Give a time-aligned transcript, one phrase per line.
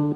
[0.00, 0.06] こ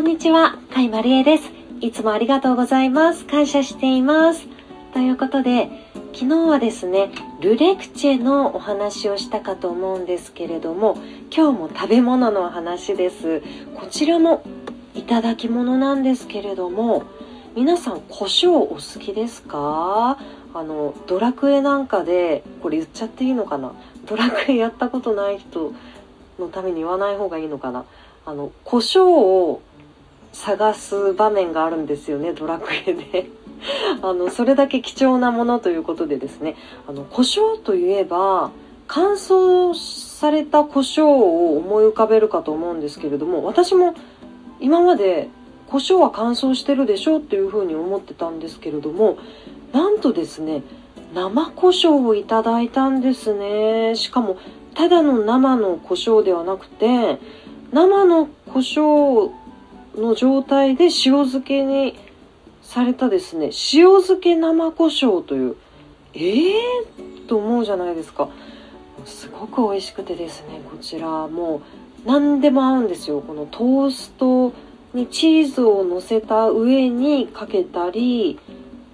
[0.00, 1.44] んにちは、甲斐まりえです。
[1.80, 3.24] いつもありがとうございます。
[3.24, 4.48] 感謝しています。
[4.92, 5.70] ということで、
[6.12, 10.98] 昨日はですね、ルレクチェのお話をしたかと思うんですけれども、
[11.32, 13.42] 今日も食べ物のお話です。
[13.76, 14.42] こちらも
[14.96, 17.04] いただき物なんですけれども、
[17.58, 20.16] 皆さん胡椒お好きですか？
[20.54, 23.72] あのドラクエなんかでこれ言っちゃっていいのかな？
[24.06, 25.72] ドラクエやったことない人
[26.38, 27.84] のために言わない方がいいのかな？
[28.26, 29.60] あの胡椒を
[30.32, 33.28] 探す場面があるんですよねドラクエで。
[34.02, 36.54] あのそれだけ貴重なものということでですね。
[36.86, 38.52] あの胡椒といえば
[38.86, 43.94] 乾燥された胡椒を思い浮かべるかと思うんですけれども私も
[44.60, 45.28] 今まで
[45.70, 49.18] 胡椒は乾燥してるでしょっていうふうに思ってたんですけれども
[49.72, 50.62] なんとですね
[51.14, 53.96] 生胡椒をいただいたんですね。
[53.96, 54.36] しかも
[54.74, 57.18] ただの生の胡椒ではなくて
[57.72, 59.30] 生の胡椒
[59.96, 60.90] の状態で塩
[61.24, 61.98] 漬けに
[62.62, 65.56] されたですね塩漬け生胡椒という
[66.14, 68.28] ええー、と思うじゃないですか。
[69.04, 71.62] すごく美味しくてですねこちらも
[72.04, 73.20] う何でも合うんですよ。
[73.20, 74.52] このトースト
[74.94, 78.38] にチーズを乗せた上にかけたり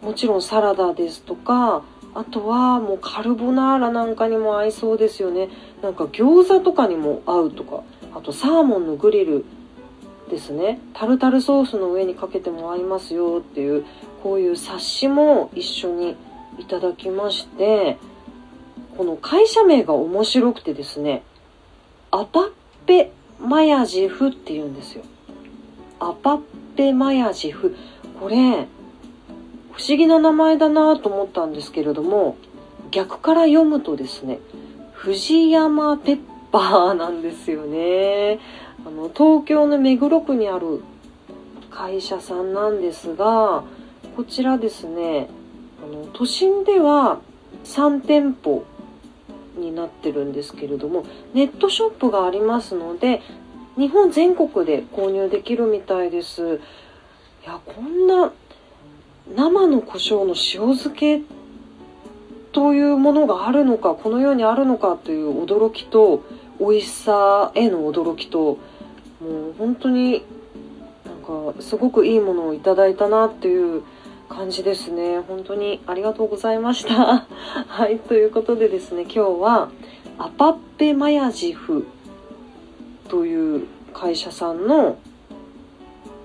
[0.00, 1.84] もちろんサラダですとか
[2.14, 5.48] あとはもうカルボナーラなんかにも合いそうですよね。
[5.82, 7.82] なんか餃子とかにも合うとか
[8.14, 9.44] あとサーモンのグリル
[10.28, 10.80] ですね。
[10.92, 13.84] タルタルソースの上にかけても合いますよっていう
[14.22, 16.16] こういう冊子も一緒に
[16.58, 17.98] いただきまして
[18.96, 21.22] この会社名が面白くてですね
[22.10, 22.50] アパッ
[22.86, 25.04] ペマヤジフって言うんですよ。
[26.02, 26.40] アパッ
[26.76, 27.76] ペマヤジフ。
[28.20, 28.66] これ
[29.72, 32.36] 不思議な名前だなと思ったんですけれども
[32.90, 34.38] 逆から読むとですね
[34.92, 38.38] 藤山ペッパーなんですよね。
[38.84, 40.82] あの東京の目黒区にある
[41.70, 43.64] 会社さんなんですが
[44.16, 45.28] こちらですね
[45.82, 47.20] あの都心では
[47.64, 48.64] 3店舗
[49.56, 53.22] になってるんですけれどもネットショップがありますので
[53.76, 56.60] 日本全国で購入できるみたいです。
[57.44, 58.32] いやこんな
[59.34, 61.22] 生の胡椒の塩漬け
[62.52, 66.22] というものがあるのかこの世にあるのかという驚きと
[66.60, 68.58] 美味しさへの驚きと
[69.20, 70.24] もう本当に
[71.06, 73.82] なんかすごくいいものをいただいたなっていう
[74.28, 75.20] 感じですね。
[75.20, 77.26] 本当にありがとうございました。
[77.68, 79.70] はいということでですね今日は
[80.18, 81.86] アパッペマヤジフ
[83.12, 84.96] という会社さんの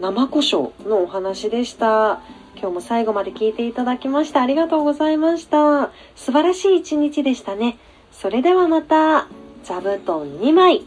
[0.00, 2.20] 生胡椒のお話でした。
[2.54, 5.90] 今日も最後まで聞いていただきましてありがとうございました。
[6.14, 7.76] 素晴らしい一日でしたね。
[8.12, 9.26] それではまた
[9.64, 10.84] 座布団2枚。